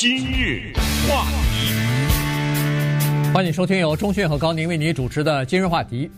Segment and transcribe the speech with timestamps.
[0.00, 0.72] 今日
[1.08, 1.74] 话题，
[3.34, 6.08] 欢迎收听由钟迅和高宁为您主持的今日话题。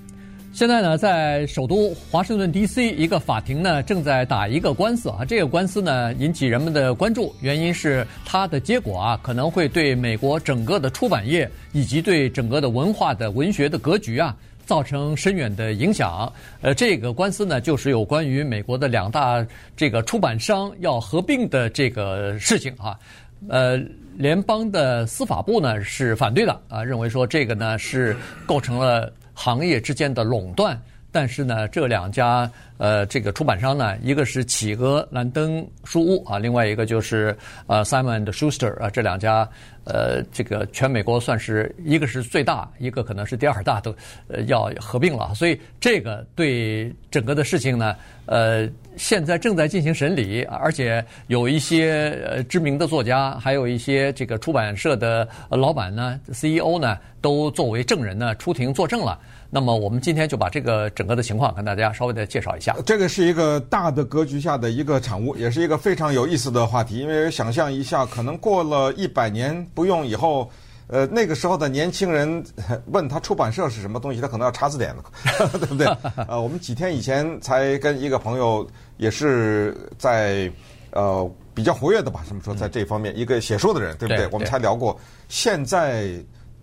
[0.53, 2.91] 现在呢，在首都华盛顿 D.C.
[2.91, 5.25] 一个法庭呢，正在打一个官司啊。
[5.27, 14.37] 这个官司呢，引起人们的关注，原因是它的结果啊，可能会对美国整个的出版业以及对整个的文化的文学的格局啊，
[14.67, 16.31] 造成深远的影响。
[16.61, 19.43] 呃，这个官司呢，就是有关于美国的两大
[19.75, 22.99] 这个出版商要合并的这个事情啊。
[23.49, 23.77] 呃，
[24.17, 30.81] 联邦的司法部呢是反对的啊，认为说这个呢是构成了行业之间的垄断。
[31.13, 39.49] 但是呢，这两家呃这个出版商呢，一个是企鹅兰登书屋啊，另外一个就是呃 Simon and Schuster 啊，这两家
[39.85, 43.95] 呃这个全美国算是一个是最大，一个可能是第二大，都
[44.29, 45.35] 呃要合并了。
[45.35, 47.97] 所以这个对整个的事情呢，
[48.27, 48.69] 呃。
[48.97, 59.19] 现在正在进行审理，而且有一些呃知名的作家，还有一些这个出版社的老板呢、CEO 呢，都作为证人呢出庭作证了。
[59.51, 62.77] 那么我们今天就把这个整个的情况跟大家稍微的介绍一下。
[62.87, 66.99] 这个是一个大的格局下的一个产物，也是一个非常有意思的话题。
[66.99, 70.51] 因为想象一下，可能过了一百年不用以后。
[70.93, 72.43] 呃，那个时候的年轻人
[72.87, 75.05] 问他出版社是什么东西，他可能要查字典了，
[75.53, 75.87] 对不对？
[76.27, 80.51] 呃，我们几天以前才跟一个朋友，也是在
[80.91, 84.27] 呃比较活跃的吧，这么说在这方面一个写书的人，对不对？
[84.33, 84.99] 我们才聊过，
[85.29, 86.11] 现在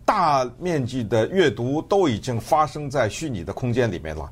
[0.08, 4.32] 大面积的阅读都已经发生在虚拟的空间里面了，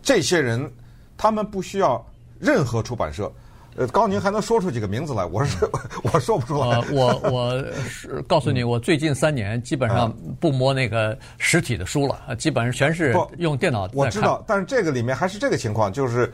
[0.00, 0.72] 这些人
[1.16, 2.00] 他们不需要
[2.38, 3.30] 任何出版社。
[3.76, 5.24] 呃，高宁还能说出几个名字来？
[5.24, 5.68] 我是
[6.12, 6.78] 我说不出来。
[6.78, 13.88] 呃、我我是告诉你，我最近三年基本上不摸那个实体的书了，基本上全是用电脑。
[13.92, 16.32] 我知道，但是这个里面还是这个情况，就是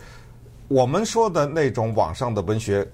[0.69, 2.87] 我们说的那种网上的文学，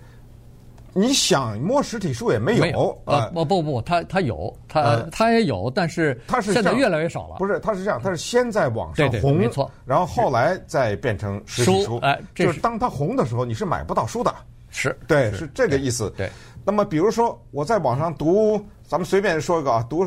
[0.95, 2.97] 你想摸实体书也没有。
[3.05, 7.37] 啊，不不不，他他有，他他也有，但是他是现在越来越少了。
[7.39, 9.41] 不是，他是这样，他是先在网上红，
[9.85, 11.99] 然后后来再变成实体书。
[11.99, 14.35] 哎，就是当他红的时候，你是买不到书的。
[14.75, 16.11] 是对，是这个意思。
[16.17, 16.31] 对，
[16.65, 20.03] 那么比如说我在网上读，咱们随便说一个啊，读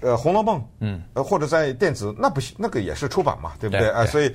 [0.00, 3.86] 呃《红楼梦》，嗯，呃或者在电子，那不行，那个也是出版嘛，对不对？
[3.90, 4.34] 哎，所以，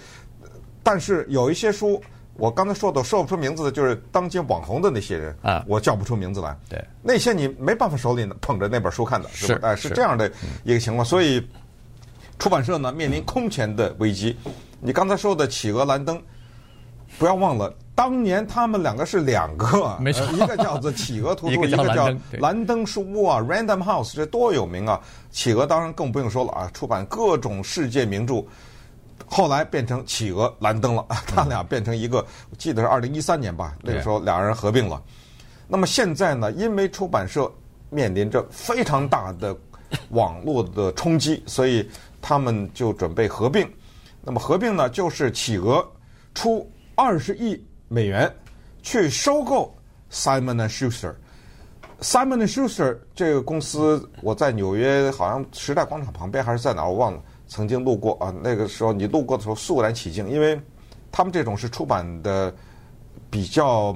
[0.83, 1.99] 但是有一些书，
[2.35, 6.57] 我刚才说的说不出名字的，就是当今网红的那些人啊，我叫不出名字来。
[6.67, 9.69] 对，那些你没办法手里捧着那本书看的，是吧？
[9.69, 10.31] 哎，是这样的
[10.63, 11.05] 一个情况。
[11.05, 11.45] 所以，
[12.39, 14.35] 出版社呢面临空前的危机。
[14.79, 16.21] 你刚才说的企鹅兰登，
[17.19, 17.73] 不要忘了。
[17.95, 24.99] 当年他们两个是两个，没错，一个叫做企鹅图书， 一个叫兰登书屋啊，Random House，这多有名啊！
[25.29, 28.43] 企鹅当然更不用说了啊，出版各种世界名著。
[29.33, 35.01] 后来变成企鹅蓝灯了， 他俩变成一个，我记得是二零一三年吧，那个时候俩人合并了。
[35.67, 37.51] 那么现在呢，因为出版社
[37.89, 39.55] 面临着非常大的
[40.09, 41.89] 网络的冲击，所以
[42.21, 43.67] 他们就准备合并。
[44.21, 45.85] 那么合并呢，就是企鹅
[46.33, 47.61] 出二十亿。
[47.89, 48.33] 美元
[48.81, 49.71] 去收购
[50.11, 51.13] Simon and Schuster。
[52.01, 57.21] Simon and Schuster 这个公司，我在纽约好像时代广场旁边还是在哪儿，我忘了，
[57.53, 58.33] 曾经路过啊。
[58.41, 60.59] 那个时候你路过的时候肃然起敬，因为
[61.11, 62.51] 他们这种是出版的
[63.29, 63.95] 比较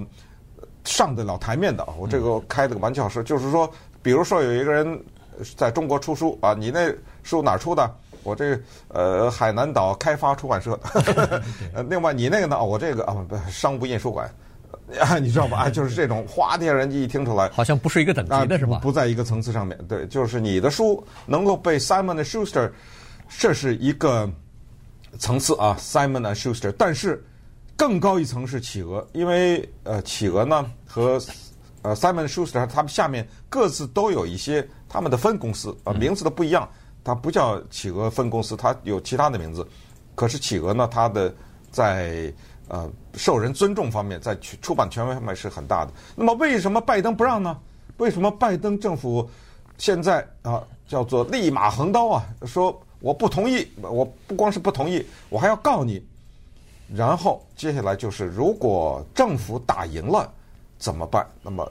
[0.86, 1.84] 上得了台面的。
[1.98, 3.68] 我这个开了个玩笑说，就是说，
[4.04, 5.04] 比如说有一个人
[5.56, 7.92] 在中国出书啊，你那书哪儿出的？
[8.24, 8.60] 我这
[8.90, 10.78] 呃海南岛开发出版社，
[11.74, 12.62] 呃， 另外你那个呢？
[12.62, 14.30] 我这个啊不商务印书馆，
[15.00, 15.60] 啊， 你知道吧？
[15.60, 18.80] 啊， 就是这种，哗，天人家一听出来，好像不是一个等级的是吧？
[18.84, 19.78] 不在一个层次上面。
[19.88, 22.70] 对，就是你的书能够被 Simon and Schuster，
[23.30, 24.30] 这是一个
[25.20, 26.74] 层次啊，Simon and Schuster。
[26.78, 27.24] 但是
[27.76, 31.20] 更高一层是企鹅，因为呃，企鹅呢和
[31.82, 36.68] 呃 Simon and Schuster 他们下面各自都有一些他们的分公司啊，名字都不一样。
[37.04, 39.66] 它不叫企鹅分公司，它有其他的名字。
[40.14, 41.34] 可是企鹅呢，它的
[41.72, 42.34] 在
[42.68, 45.92] 呃受人尊重方面，在出版权威方面是很大的。
[46.16, 47.58] 那么为什么拜登不让呢？
[47.96, 49.30] 为什么拜登政府
[49.78, 56.04] 现在啊叫做立马横刀啊，说我不同意，我不光是不同意，我还要告你。
[56.96, 60.32] 然后接下来就是，如果政府打赢了
[60.78, 61.28] 怎么办？
[61.42, 61.70] 那么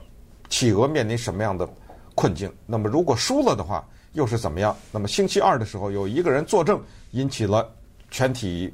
[0.49, 1.67] 企鹅面临什么样的
[2.13, 2.51] 困境？
[2.65, 3.83] 那么如果输了的话？
[4.13, 4.75] 又是怎么样？
[4.91, 6.81] 那么星期二的时候，有一个人作证，
[7.11, 7.69] 引起了
[8.09, 8.73] 全体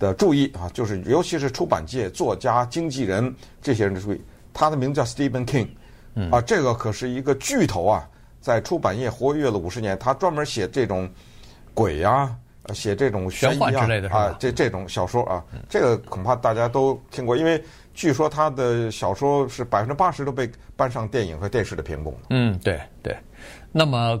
[0.00, 3.32] 的注意啊，就是尤其是出版界、作家、经纪人
[3.62, 4.20] 这些人的注意。
[4.52, 5.68] 他的名字叫 Stephen King，
[6.32, 8.08] 啊，这个可是一个巨头啊，
[8.40, 9.96] 在出版业活跃了五十年。
[9.96, 11.08] 他专门写这种
[11.74, 17.62] 鬼呀、啊，写这种悬疑啊，啊，这这种小说啊，这个恐怕大家都听过，因为
[17.94, 22.18] 据说他的小说是百分之八十都被搬上电影和电视的屏幕。
[22.30, 23.16] 嗯，对对。
[23.72, 24.20] 那么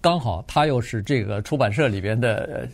[0.00, 2.68] 刚好他又是这个出版社里边的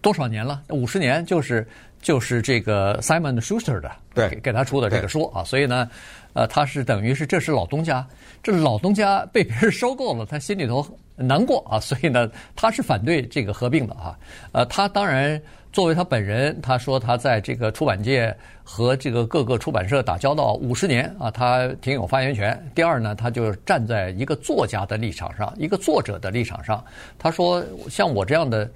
[0.00, 0.62] 多少年了？
[0.70, 1.66] 五十年，就是
[2.00, 5.44] 就是这个 Simon Schuster 的，对，给给他出的这个书啊。
[5.44, 5.88] 所以呢，
[6.32, 8.04] 呃，他是等于是这是老东家，
[8.42, 10.84] 这老东家被别人收购了，他心里头
[11.14, 11.78] 难过啊。
[11.78, 14.18] 所以呢，他是反对这个合并的啊。
[14.50, 15.40] 呃，他当然。
[15.72, 18.34] 作为他本人，他说他在这个出版界
[18.64, 22.58] 和这个各个出版社打交道五十年啊，他挺有发言权。
[22.74, 26.82] 第二呢，他就站在一个作家的立场上，一个作者的立场上。
[27.18, 28.66] 他说，像我这样的，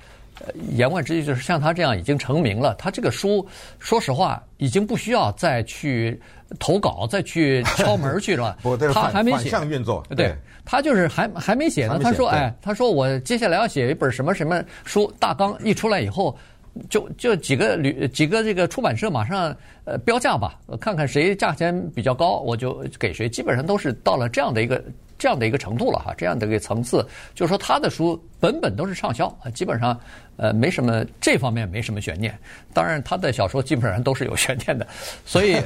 [0.72, 3.46] 言外之意就是像他这样已经成名了，他这个书，
[3.78, 6.20] 说实话已经不需要再去
[6.58, 8.56] 投稿、再去敲门去了。
[8.92, 9.50] 他还没写。
[9.68, 10.04] 运作。
[10.16, 10.34] 对，
[10.64, 11.98] 他就是还还没写呢。
[12.02, 16.36] 他说，哎，他说我接下来要写一本什么什么书，大纲一出来以后。
[16.88, 19.54] 就就几个旅几个这个出版社马上
[19.84, 23.28] 呃标价吧，看看谁价钱比较高，我就给谁。
[23.28, 24.80] 基本上都是到了这样的一个
[25.20, 27.06] 这样的一个程度了哈，这样的一个层次。
[27.34, 29.96] 就是说他的书本本都是畅销啊，基本上
[30.36, 32.36] 呃没什么这方面没什么悬念。
[32.72, 34.86] 当然他的小说基本上都是有悬念的，
[35.26, 35.56] 所以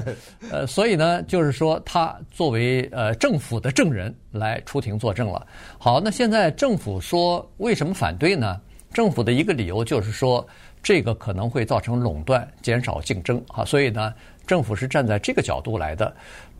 [0.50, 5.46] 呃所以呢，就是说他作为呃政府的证人来出庭作证了。
[5.78, 8.60] 好，那现在政府说为什么反对呢？
[8.92, 10.46] 政府的一个理由就是说，
[10.80, 14.14] 这个可能会造成垄断，减少竞争啊，所以呢，
[14.46, 16.14] 政府是站在这个角度来的。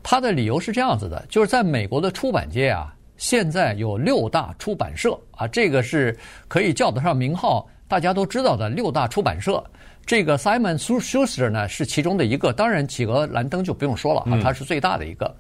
[0.04, 6.16] 他的理由是这样子的，就是在美国的出版界啊，现在有六大出版社啊，这个是
[6.46, 9.60] 可以叫得上名号，大家都知道的六大出版社。
[10.06, 15.34] 这个 Simon Schuster 呢是其中的一个，当然企鹅兰登就不用说了啊，他是最大的一个。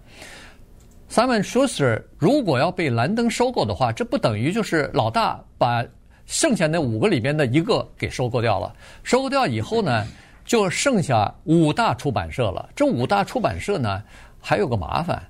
[1.08, 5.84] Simon Schuster 如果要被兰登收购的话，这不等于就是老大把。
[6.26, 10.06] 剩下那五个里边的一个给收购掉了，收购掉以后呢，
[10.42, 12.66] 就剩下五大出版社了。
[12.74, 14.02] 这五大出版社呢，
[14.44, 15.22] 还有个麻烦，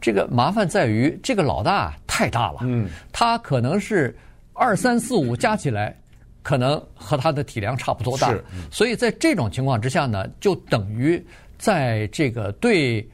[0.00, 4.14] 这个麻烦在于这个老大太大了，嗯，他可能是
[4.52, 5.96] 二三四五加起来，
[6.42, 11.24] 可能和他的体量差不多大，是，所以在这种情况之下呢，就等于
[11.56, 13.08] 在这个对。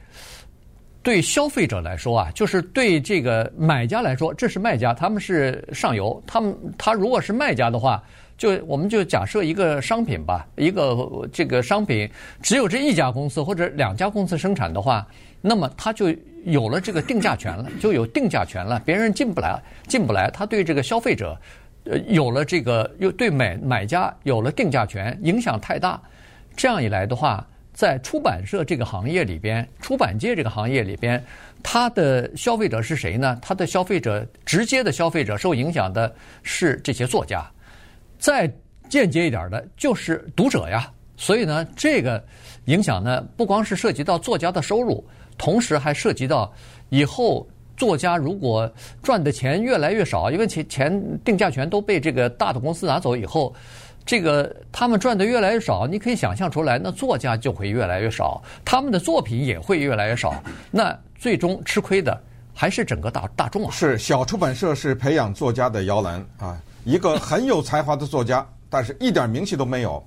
[1.03, 6.21] 对消费者来说啊，就是对这个买家来说，这是卖家，他们是上游。
[6.27, 8.03] 他们他如果是卖家的话，
[8.37, 10.97] 就我们就假设一个商品吧，一个
[11.31, 12.09] 这个商品
[12.41, 15.07] 只有这一家公司或者两家公司生产的话，
[15.41, 16.13] 那么他就
[16.45, 20.29] 有了这个定价权了，就有定价权了，别人进不来，进不来。
[20.31, 21.39] 他对这个消费者，
[21.85, 26.01] 呃，有了这个又对买买家有了定价权，影响太大。
[26.55, 27.45] 这样一来的话。
[27.73, 31.23] 在出版社这个行业里边，出版界这个行业里边，
[31.61, 33.37] 他的消费者是谁呢？
[33.39, 36.11] 他的消费者直接的消费者受影响的
[36.41, 37.47] 是这些作家，
[38.17, 38.51] 再
[38.89, 40.91] 间接一点的就是读者呀。
[41.17, 42.25] 所以呢，这个
[42.65, 45.05] 影响呢，不光是涉及到作家的收入，
[45.37, 46.51] 同时还涉及到
[46.89, 48.69] 以后作家如果
[49.03, 53.53] 赚的钱越来越少，因为钱钱定价权都被这个大的公司拿走以后。
[54.05, 60.41] 这个他们赚的越来越少，你可以想象出来，那作家就会越来越少，他们的作品也会越来越少，
[60.71, 62.17] 那最终吃亏的
[62.53, 63.69] 还是整个大大众啊。
[63.69, 70.01] 是小出版社是培养作家的摇篮啊，一个很有才华的作家，但是一点名气都没有，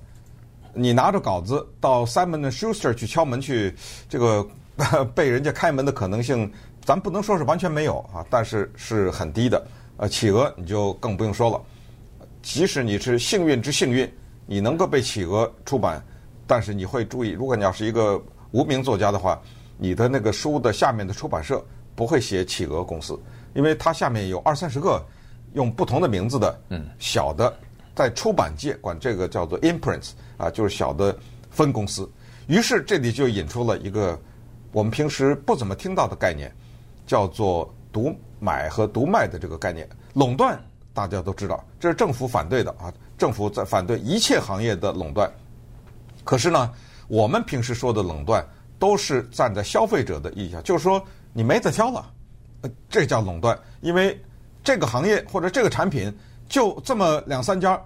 [0.73, 3.71] 你拿着稿子到 Simon Schuster 去敲门去，
[4.09, 4.43] 这个
[5.13, 6.51] 被人家开门的可能性，
[6.83, 9.65] 咱不能说是完全没有啊，但是是很低的。
[9.97, 11.61] 呃，企鹅你就更不用说了。
[12.41, 14.11] 即使你是幸运之幸运，
[14.47, 16.03] 你能够被企鹅出版，
[16.47, 18.19] 但是你会注意，如果你要是一个
[18.51, 19.39] 无名作家的话，
[19.77, 21.63] 你的那个书的下面的出版社
[21.95, 23.19] 不会写企鹅公司，
[23.53, 25.05] 因为它下面有二三十个
[25.53, 27.53] 用不同的名字的，嗯，小的
[27.93, 31.15] 在出版界管这个叫做 imprints 啊，就是小的
[31.51, 32.09] 分公司。
[32.47, 34.19] 于是这里就引出了一个
[34.71, 36.51] 我们平时不怎么听到的概念，
[37.05, 40.59] 叫做独买和独卖的这个概念，垄断。
[40.93, 42.91] 大家都知道，这是政府反对的啊！
[43.17, 45.31] 政府在反对一切行业的垄断。
[46.25, 46.69] 可是呢，
[47.07, 48.45] 我们平时说的垄断，
[48.77, 51.01] 都是站在消费者的意义上，就是说
[51.31, 52.11] 你没得挑了，
[52.89, 53.57] 这叫垄断。
[53.79, 54.21] 因为
[54.65, 56.13] 这个行业或者这个产品
[56.49, 57.81] 就这么两三家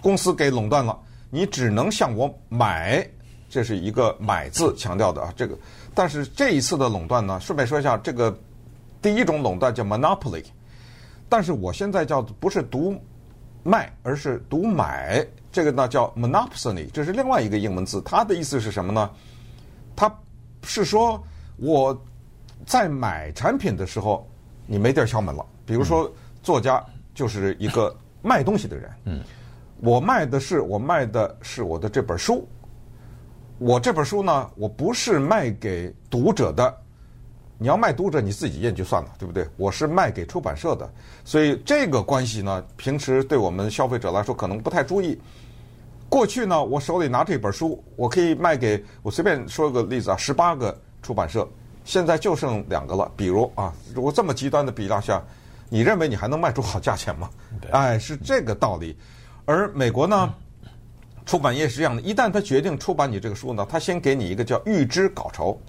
[0.00, 0.98] 公司给垄断了，
[1.28, 3.06] 你只能向我买，
[3.52, 5.30] 这是一个“买”字 强调的啊。
[5.36, 5.54] 这个，
[5.94, 8.34] 但是这一次的垄断呢，顺便说一下，这个
[9.02, 10.42] 第一种垄断叫 monopoly。
[11.28, 12.98] 但是我现在叫不是读
[13.62, 15.22] 卖，而是读买。
[15.52, 18.00] 这个呢叫 monopoly，这是另外一个英文字。
[18.00, 19.10] 它的意思是什么呢？
[19.94, 20.10] 它
[20.62, 21.22] 是说
[21.58, 21.94] 我
[22.64, 24.26] 在买产品的时候，
[24.66, 25.44] 你没地儿敲门了。
[25.66, 26.10] 比如说，
[26.42, 26.82] 作家
[27.14, 28.90] 就是一个卖东西的人。
[29.04, 29.22] 嗯，
[29.80, 32.48] 我卖的是我卖的是我的这本书。
[33.62, 36.76] 我这本书呢，我不是卖给读者的。
[37.58, 39.48] 你要卖读者，你自己印就算了，对不对？
[39.56, 40.92] 我是卖给出版社的，
[41.24, 45.16] 所以这个关系呢，平时对我们消费者来说可能不太注意。
[46.08, 51.48] 过去呢，我手里拿这本书，我可以卖给我随便说个例子啊，十八个出版社，
[51.84, 53.08] 现在就剩两个了。
[53.16, 55.22] 比如啊，如果这么极端的比较下，
[55.68, 57.30] 你认为你还能卖出好价钱吗？
[57.70, 58.98] 哎，是这个道理。
[59.44, 60.34] 而美国呢，
[61.26, 65.60] 出版业是这样的，一旦他决定出版你这个书呢，他先给你一个叫预支稿酬，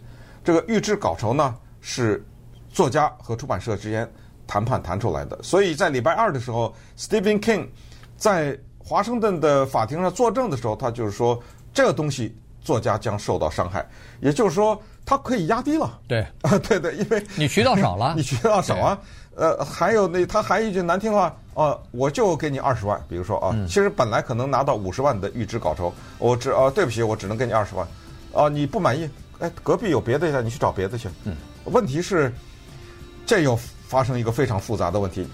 [0.43, 1.55] 这个预支稿酬呢。
[1.85, 2.25] 是
[2.69, 4.09] 作家和出版社之间
[4.47, 7.67] 谈判谈出来的，所以在礼拜二的时候，Stephen King
[8.15, 11.37] 在华盛顿的法庭上作证的时候，他就是说
[11.73, 13.85] 这个东西作家将受到伤害，
[14.21, 15.99] 也就是说他可以压低了。
[16.07, 18.97] 对啊， 对对，因为你渠道少了， 你渠道少啊。
[19.35, 27.87] 呃，还有那他还一句难听话啊，我就给你二十万，比如说啊，其实本来可能拿到五十万的预支稿酬，我只啊对不起，我只能给你二十万，
[28.33, 29.09] 啊你不满意？
[29.39, 31.09] 哎，隔壁有别的呀，你去找别的去。
[31.23, 31.35] 嗯。
[31.65, 32.31] 问题是，
[33.25, 35.27] 这又发生一个非常复杂的问题。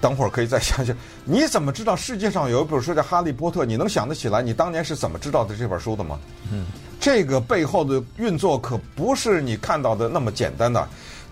[0.00, 3.62] 等会儿可以再想想，你怎么知道世界上有一本书叫《哈利波特》？
[3.64, 6.20] 你能想得起来你当年是怎么知道的这本书的吗？
[6.52, 6.66] 嗯，
[7.00, 10.86] 这个背后的运作可不是你看到的那么简单的。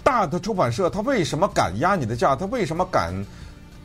[0.06, 2.36] 大的出版社他为什么敢压你的价？
[2.36, 3.12] 他为什么敢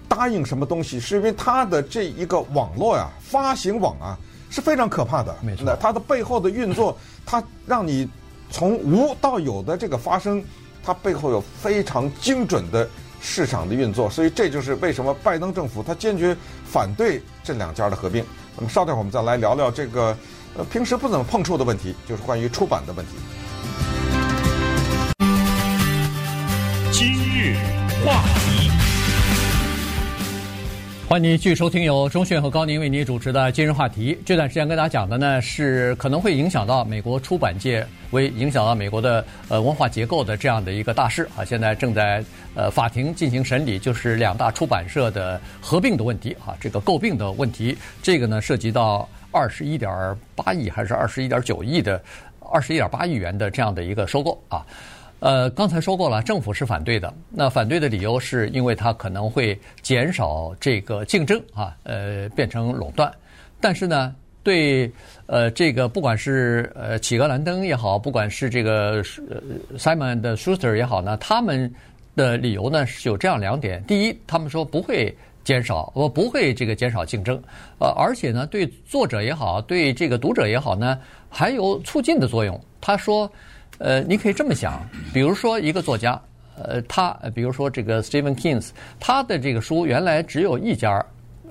[0.08, 1.00] 答应什么东西？
[1.00, 4.16] 是因为他的这一个网络呀，发行网啊
[4.52, 5.36] 是非常可怕的。
[5.42, 8.08] 没错，那它的背后的运作，它让你。
[8.54, 10.44] 从无到有的这个发生，
[10.84, 12.86] 它背后有非常精准的
[13.22, 16.36] 市场的运作，所以这就是为什么拜登政府他坚决
[16.66, 18.26] 反对这两家的合并。
[18.58, 20.14] 那么稍待会儿我们再来聊聊这个
[20.58, 23.14] 呃平时不怎么碰触的问题，就是关于出版的问题。
[28.06, 28.70] 话题。
[31.08, 34.18] 欢迎您继续收听由钟讯和高宁为您主持的今日话题。
[34.26, 41.44] 这段时间跟大家讲的呢，是可能会影响到美国出版界，为影响到美国的呃文化结构的这样的一个大事啊。
[41.44, 42.24] 现在正在
[42.56, 47.78] 呃法庭进行审理，就是两大出版社的合并的问题啊，这个购并的问题。
[48.02, 52.02] 这个呢，涉及到二十一点八亿还是二十一点九亿的
[52.50, 54.66] 二十一点八亿元的这样的一个收购啊。
[55.22, 57.14] 呃，刚才说过了，政府是反对的。
[57.30, 63.12] 那反对的理由是因为它可能会减少这个竞争啊，呃，变成垄断。
[63.60, 64.92] 但是呢，对
[65.28, 71.72] 呃这个不管是呃企鹅兰登也好，不管是这个呃 Simon 的 Schuster 也好呢，他们
[72.16, 77.40] 的理由呢是有这样两点：第一，他们说不会减少，我不会这个减少竞争。
[77.78, 80.98] 呃，而且呢，对作者也好，对这个读者也好呢，
[81.30, 82.60] 还有促进的作用。
[82.82, 83.32] 他说。
[83.84, 84.80] 呃，你可以这么想，
[85.12, 86.22] 比如说一个作家，
[86.56, 88.64] 呃，他比如说这个 Stephen King，
[89.00, 91.04] 他的这个书原来只有一家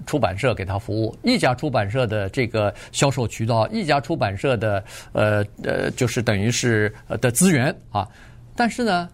[0.07, 8.09] 出版社给他服务，一家出版社的这个销售渠道，一家出版社的呃呃，就是等于是的资源啊。
[8.55, 9.09] 但是呢，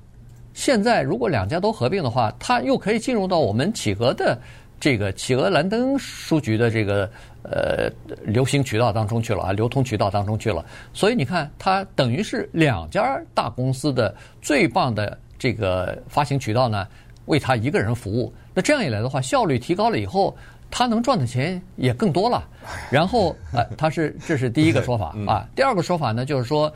[0.53, 4.39] 现在如果两家都合并的话，他又可以进入到我们企鹅的
[4.79, 7.09] 这个企鹅兰登书局的这个。
[7.49, 7.89] 呃，
[8.25, 16.89] 流行渠道当中去了啊，流通渠道当中去了，所以你看，它等于是两家大公司的最棒的这个发行渠道呢，
[17.27, 18.35] 为他一个人服务。
[18.53, 20.37] 那这样一来的话，效率提高了以后，
[20.73, 22.49] 他能赚的钱也更多了。
[22.91, 25.49] 然后，呃，他是这是第一个说法啊。
[25.55, 26.73] 第二个说法呢，就是说，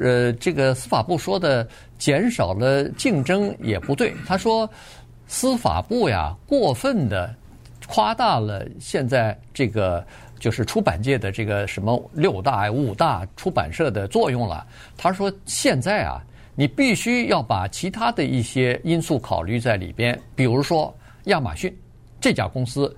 [0.00, 1.66] 呃，这个司法部说的
[1.98, 4.14] 减少了竞争也不对。
[4.24, 4.70] 他说，
[5.26, 7.34] 司法部呀，过分的。
[7.86, 10.04] 夸大了现在这个
[10.38, 14.66] 就是出版界的这个什么六大五大出版社的作用了。
[14.96, 16.22] 他说现在啊，
[16.54, 21.74] 你必须要把其他的一些因素考虑在里边，比如说亚马逊
[22.20, 22.94] 这家公司，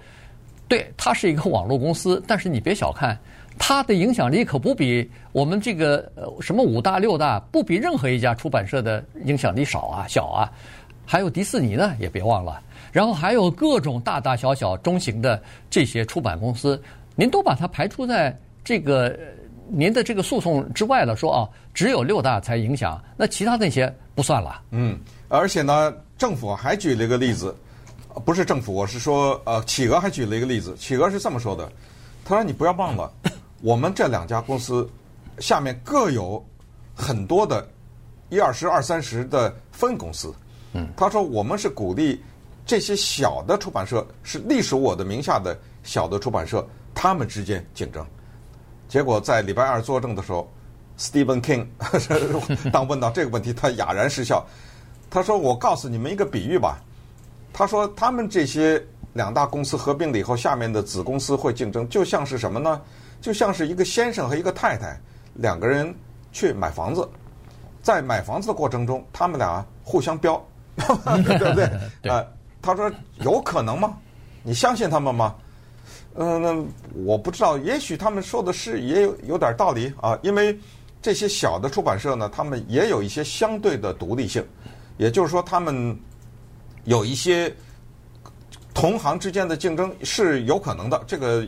[0.69, 3.19] 对，它是一个网络公司，但是你别小看
[3.59, 6.11] 它的影响力，可不比我们这个
[6.41, 10.51] 什么五大六大，不比任何一家出版社的影响力少啊小啊。
[11.07, 12.63] 还有迪士尼呢，也别忘了。
[12.95, 16.81] 然后还有各种大大小小、中型的这些出版公司，
[17.17, 19.19] 您都把它排除在这个
[19.69, 21.17] 您的这个诉讼之外了。
[21.17, 24.63] 说啊，只有六大才影响，那其他那些不算了。
[24.71, 24.97] 嗯，
[25.27, 27.53] 而且呢，政府还举了一个例子，
[28.25, 30.77] 不是政府，我是说，呃，企鹅还举了一个例子。
[30.77, 31.69] 企鹅是这么说的，
[32.25, 33.13] 他说：“你不要忘了，
[33.61, 34.89] 我们这两家公司
[35.41, 36.41] 下面各有
[36.95, 37.67] 很多的
[38.29, 40.33] 一二十、二三十的分公司。”
[40.75, 42.23] 嗯，他说：“我们是鼓励。”
[42.67, 48.05] 这些小的出版社是隶属我的名下的小的出版社，他们之间竞争。
[48.89, 50.51] 结果在礼拜二作证的时候
[50.99, 51.67] ，Stephen King
[52.71, 54.45] 当问到这个问题，他哑然失笑。
[55.11, 56.81] 他说：“我告诉你们一个比喻吧。
[57.53, 62.81] 他说他们这些两大公司合并了以后，下面的子公司会竞争，就像是什么呢？
[63.21, 64.99] 就像是一个先生和一个太太，
[65.35, 65.95] 两个人
[66.33, 67.09] 去买房子，
[67.81, 70.45] 在买房子的过程中，他们俩互相标，
[70.77, 71.65] 对不对？
[71.65, 71.81] 啊
[72.11, 72.27] 呃，
[72.65, 72.91] 他说
[73.21, 73.99] 有可能吗？
[74.43, 75.35] 你相信他们吗？
[76.15, 76.65] 嗯，那
[77.05, 80.59] 我不知道，也许他们说的是也有有点道理啊，因为
[81.03, 84.45] 这些小的出版社呢，他们也有一些相对的独立性，
[84.97, 85.99] 也就是说，他们
[86.85, 87.53] 有一些
[88.73, 91.03] 同行之间的竞争是有可能的。
[91.07, 91.47] 这个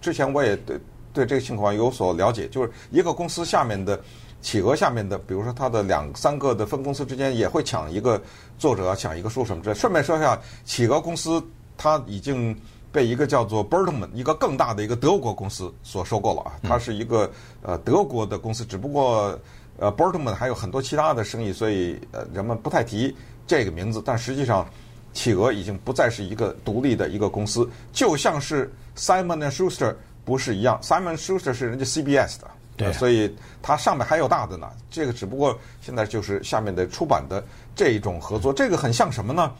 [0.00, 0.78] 之前我也对
[1.12, 4.00] 对这个情况有所了解，就是一个公司下面的
[4.40, 8.20] 企鹅下面的，比如说它的两三个的分公司之间也会抢一个
[8.58, 9.74] 作者，抢一个书什么之类。
[9.74, 11.42] 顺便说一下，企鹅公司
[11.76, 12.56] 它已经
[12.92, 17.30] 被一个叫做 Bertelsmann 一个更大的一个德国公司所收购了啊，它是一个
[17.62, 19.38] 呃德国的公司，只不过
[19.78, 23.14] 呃 Bertelsmann 还有很多其他的生意，所以呃人们不太提
[23.46, 24.66] 这个名字，但实际上。
[25.14, 29.92] 企鹅已经不再是一个独立的一个公司，就像是 Simon and Schuster
[30.22, 33.30] 不是一样，Simon Schuster 是人家 CBS 的，对、啊，所以
[33.60, 34.70] 它上面还有大的呢。
[34.90, 37.44] 这个只不过现在就是下面的出版的
[37.76, 39.52] 这一种合作，这个很像什么呢？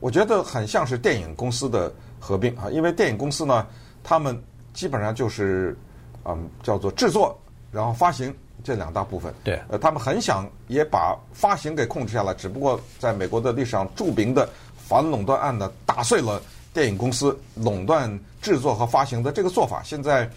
[0.00, 3.66] 我觉得很像是电影公司的合并啊，因为电影公司呢，
[4.02, 4.42] 他们
[4.72, 5.76] 基本上就是
[6.24, 7.38] 嗯叫做制作，
[7.70, 9.34] 然后发行这两大部分。
[9.44, 14.48] 对，呃，他们很想也把发行给控制下来，只不过在美国的历史上著名的。
[14.84, 16.42] 反垄断案呢，打碎了
[16.74, 19.80] 电影公司垄断制作和发行的这个做法。
[19.82, 20.28] 现在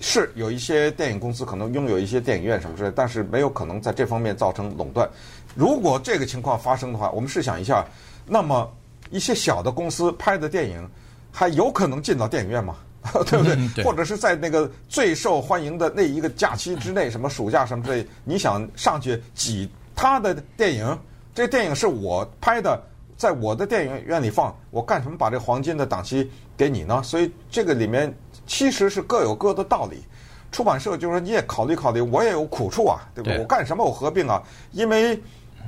[0.00, 5.08] 是有一些电影公司可能拥有一些电影院什么之类，但是没有可能在这方面造成垄断。
[5.54, 7.84] 如果这个情况发生的话，我们试想一下，
[8.26, 8.70] 那么
[9.10, 10.88] 一些小的公司拍的电影
[11.32, 12.76] 还有可能进到电影院吗？
[13.26, 13.54] 对不对？
[13.54, 20.98] 嗯、对，或者是在那个最受欢迎的那一个假期之内，什么暑假什么之类，你想上去挤他的电影？
[21.34, 22.80] 这电影是我拍的。
[23.16, 27.02] 在我的电影院里放，我干什么把这黄金的档期给你呢？
[27.02, 28.16] 所以这个里面
[28.48, 30.02] 其实是各有各的道理。
[30.50, 33.38] 出版社就是说你也考虑考虑，我也有苦处啊，对不对？
[33.38, 34.42] 我干什么我合并啊？
[34.72, 35.16] 因为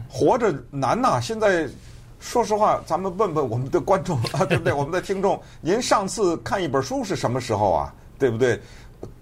[0.09, 1.21] 活着难呐、啊。
[1.21, 1.69] 现在
[2.19, 4.73] 说实话，咱们问问我们的观众啊， 对不对？
[4.73, 7.95] 我们的听众，您上次看一本书是什么时候啊？
[8.19, 8.61] 对不对？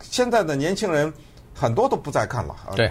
[0.01, 1.13] 现在的年轻人。
[1.61, 2.89] 很多都不再看了，对，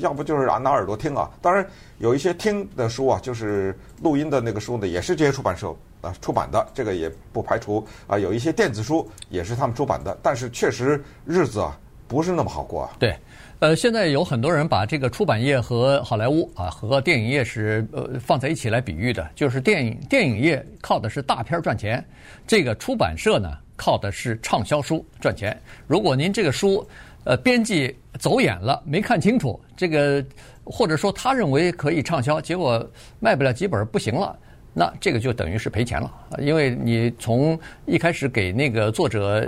[0.00, 1.30] 要不就是拿耳朵听啊。
[1.40, 1.64] 当然
[1.98, 8.18] 有一些听的书啊，就是录音的那个书呢，也是这些出版社啊出版的，这个也不排除啊。
[8.18, 12.90] 有一些电子书也是他们出版的，但是确实日子啊不是那么好过啊。
[12.98, 13.16] 对，
[13.58, 22.04] 呃，现在有很多人把这个出版业和好莱坞啊和电影业是呃放在一起来比喻的，就是电影电影业靠的是大片赚钱，
[22.46, 25.60] 这个出版社呢靠的是畅销书赚钱。
[25.86, 26.86] 如果您这个书，
[27.24, 30.24] 呃，编辑走眼了，没看清楚这个，
[30.64, 32.88] 或者说他认为可以畅销，结果
[33.20, 34.38] 卖不了几本不行了，
[34.78, 39.44] 那这个就等于是赔钱了，因为你从一开始给那个作者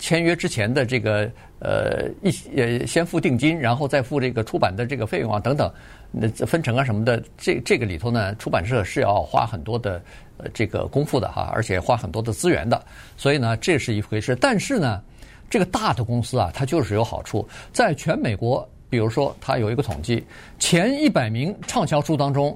[0.00, 5.72] 签约之前的这个呃一呃先付定金，然后再付这个出版的这个费用啊等等，
[6.10, 10.02] 那分成啊什么的，这这个里头呢，出版社是要花很多的
[10.38, 12.84] 呃这个功夫的哈，而且花很多的资源的，
[13.16, 15.00] 所以呢，这是一回事，但是呢。
[15.50, 17.48] 这个大的公司啊，它就是有好处。
[17.72, 20.22] 在全美国，比如说，它有一个统计，
[20.58, 22.54] 前一百名畅销书当中，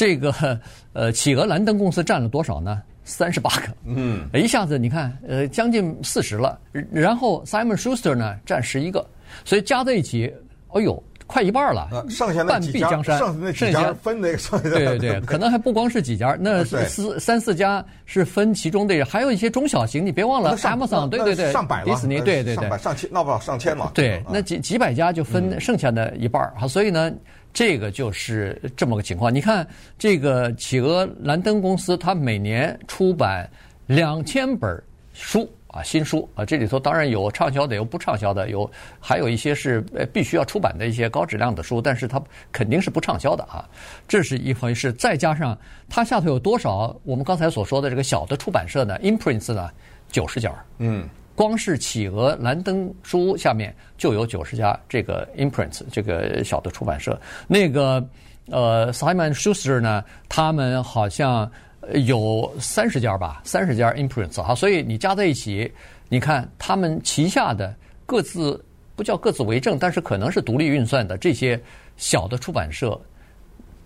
[0.00, 0.32] 这个
[0.94, 2.80] 呃，企鹅兰登公司占了多少呢？
[3.04, 3.64] 三十八个。
[3.84, 6.58] 嗯，一下子你看，呃，将近四十了。
[6.90, 9.06] 然后 Simon Schuster 呢，占十一个。
[9.44, 10.32] 所以加在一起，
[10.68, 11.02] 哎呦。
[11.30, 27.12] 快一半了，剩下那半壁江山，剩下那几家分那个，剩下对对对，可能还不光是几家，那四三四家是分其中的，还有一些中小型，你别忘了，Amazon，对对对，上百了，迪士尼，对对对，上百上千，那不了上千嘛，对，那几几百家就分剩下的一半儿，所以呢，
[27.52, 29.32] 这个就是这么个情况。
[29.32, 29.66] 你看
[29.98, 33.48] 这个企鹅兰登公司，它每年出版
[33.86, 35.48] 两千本书。
[35.72, 43.68] 啊，新书啊，这里头当然有畅销的，有不畅销的，有还有一些是呃必须要出版的一些高质量的书，但是它肯定是不畅销的啊，
[44.08, 44.92] 这是一回事。
[44.94, 45.56] 再加上
[45.88, 49.70] 它下头有多少我们刚才所说的这个小的出版社呢？Imprints 呢，
[50.08, 50.52] 九十家。
[50.78, 57.16] 嗯，光是企鹅兰登书屋下面就有九十家这个 Imprints 这个小的出版社。
[57.46, 58.04] 那个
[58.50, 61.50] 呃 Simon Schuster 呢，他们好像。
[61.94, 65.70] 有三十家吧，三十家 imprints 哈，所以你加在一起，
[66.08, 67.74] 你看他们旗下的
[68.06, 68.62] 各自
[68.96, 71.60] 不叫各自为政，但是可能是独立运算的这些
[71.96, 73.00] 小的出版社，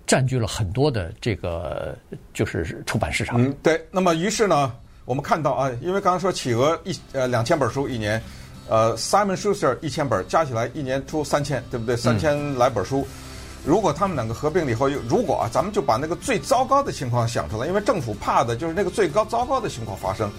[0.07, 1.97] 占据了很多的这个
[2.33, 3.41] 就是出版市场。
[3.43, 3.81] 嗯，对。
[3.91, 8.21] 那么于是呢，我们看到啊，因为刚刚说企鹅一呃两千本书一年，
[8.69, 11.97] 呃 Simon Schuster 一千本，加起来一年出三千，对不对？
[11.97, 13.07] 三千来本书。
[13.65, 20.31] 如果他们两个合并了以后，如果啊，咱们就把那个最糟糕的情况想出来，因为政府怕的就是那个最高糟糕的情况发生。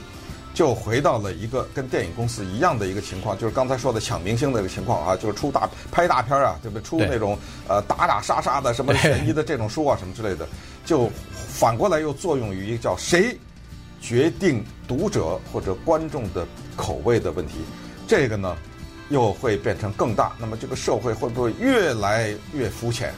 [0.53, 6.81] 就回到了一个跟电影公司一样的一个情况，就是刚才说的抢明星的这个情况啊，就是出大拍大片啊，对不对？
[6.81, 10.47] 出那种呃打打杀杀的什么悬疑的这种书啊什么之类的，
[10.85, 13.37] 就反过来又作用于一个叫谁
[13.99, 17.55] 决定读者或者观众的口味的问题，
[18.07, 18.55] 这个呢
[19.09, 20.33] 又会变成更大。
[20.39, 23.13] 那么这个社会会不会越来越肤浅？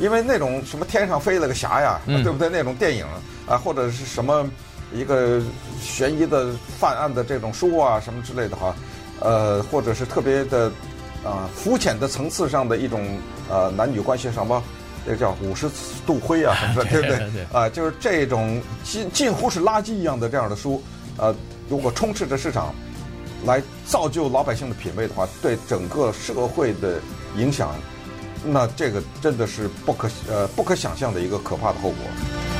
[0.00, 2.48] 因为那种什么天上飞了个侠呀，对不对？
[2.48, 3.04] 那种电影
[3.46, 4.48] 啊，或者是什么。
[4.94, 5.40] 一个
[5.80, 8.76] 悬疑的犯案的这种书啊，什么之类的哈，
[9.20, 10.70] 呃，或者是特别的
[11.24, 13.02] 啊肤浅的层次上的一种
[13.48, 14.62] 呃男女关系什么，
[15.06, 15.66] 那个叫五十
[16.06, 17.46] 度灰啊什么的， 对不对？
[17.54, 20.82] 啊，就是这种近近乎是垃圾一样的这样的书，
[21.16, 21.34] 呃，
[21.70, 22.74] 如果充斥着市场，
[23.44, 27.00] 来造就老百姓的品味的话，对整个社会的
[27.36, 27.74] 影响，
[28.44, 32.51] 那这个真的是不可呃不可想象的一个可怕的后果。